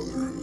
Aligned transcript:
Father 0.00 0.39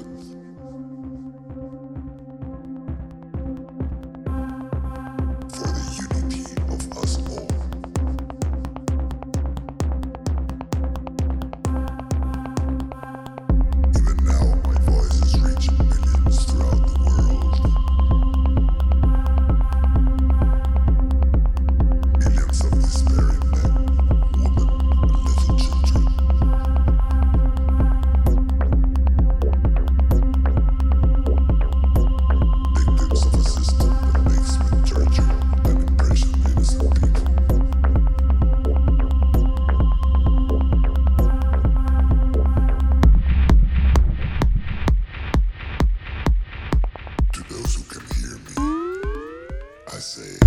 say, 50.07 50.39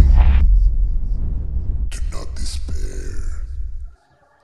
do 1.90 1.98
not 2.10 2.34
despair. 2.34 3.44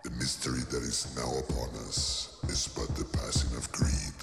The 0.04 0.10
mystery 0.10 0.60
that 0.70 0.82
is 0.82 1.16
now 1.16 1.38
upon 1.38 1.70
us 1.88 2.36
is 2.50 2.68
but 2.68 2.94
the 2.96 3.06
passing 3.16 3.56
of 3.56 3.72
greed. 3.72 4.15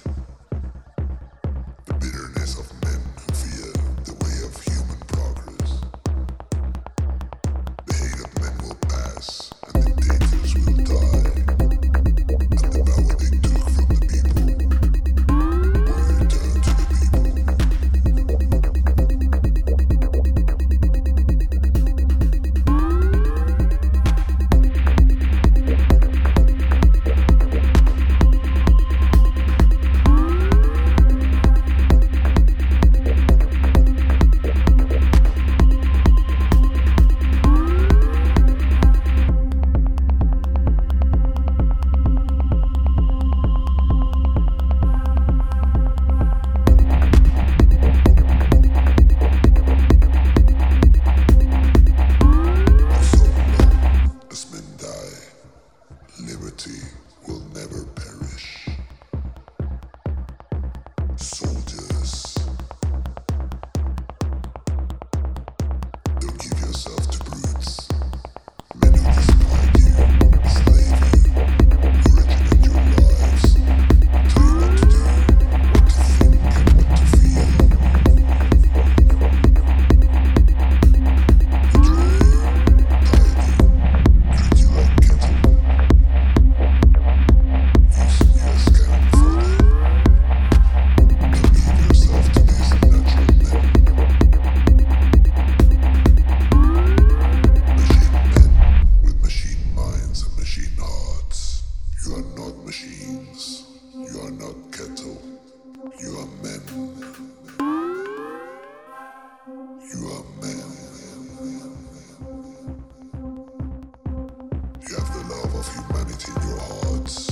Of 115.54 115.68
humanity 115.72 116.32
in 116.36 116.48
your 116.48 116.58
hearts. 116.58 117.30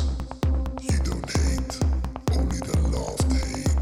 You 0.80 0.98
don't 1.00 1.28
hate, 1.28 1.74
only 2.38 2.58
the 2.58 2.78
love 2.94 3.20
hate. 3.32 3.81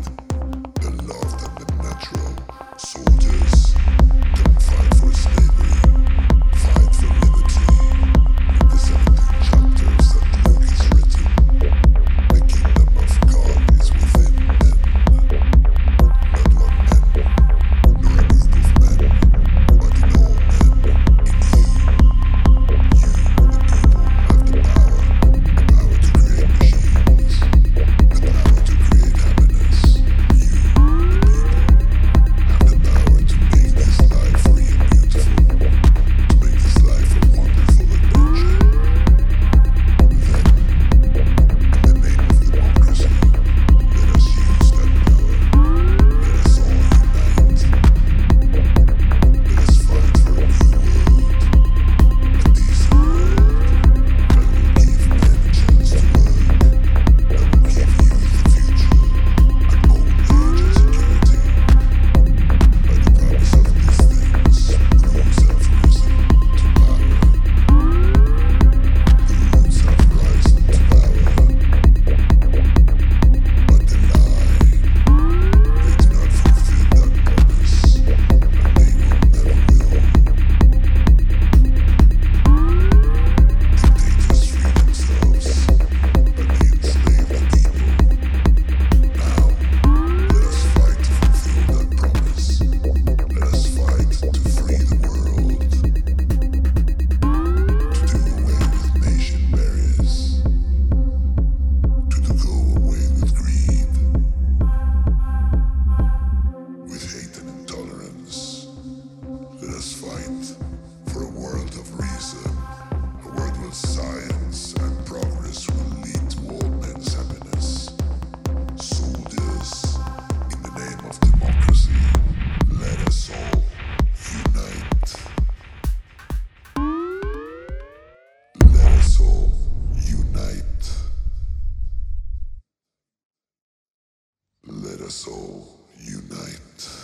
Unite. 136.03 137.00